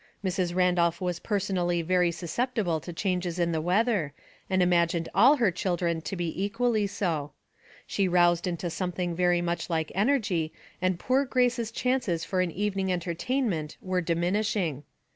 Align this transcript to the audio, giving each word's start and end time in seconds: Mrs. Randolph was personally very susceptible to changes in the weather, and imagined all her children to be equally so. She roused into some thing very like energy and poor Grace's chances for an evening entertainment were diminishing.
Mrs. 0.25 0.55
Randolph 0.55 0.99
was 0.99 1.19
personally 1.19 1.83
very 1.83 2.09
susceptible 2.09 2.79
to 2.79 2.91
changes 2.91 3.37
in 3.37 3.51
the 3.51 3.61
weather, 3.61 4.13
and 4.49 4.63
imagined 4.63 5.07
all 5.13 5.35
her 5.35 5.51
children 5.51 6.01
to 6.01 6.15
be 6.15 6.43
equally 6.43 6.87
so. 6.87 7.33
She 7.85 8.07
roused 8.07 8.47
into 8.47 8.71
some 8.71 8.91
thing 8.93 9.13
very 9.15 9.43
like 9.69 9.91
energy 9.93 10.53
and 10.81 10.97
poor 10.97 11.23
Grace's 11.23 11.69
chances 11.69 12.25
for 12.25 12.41
an 12.41 12.49
evening 12.49 12.91
entertainment 12.91 13.77
were 13.79 14.01
diminishing. 14.01 14.85